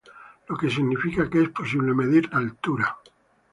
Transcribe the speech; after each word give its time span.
Lo 0.47 0.55
que 0.59 0.67
significa 0.75 1.29
que 1.29 1.43
es 1.43 1.49
posible 1.49 1.93
medir 2.01 2.27
la 2.31 2.39
altura. 2.39 2.97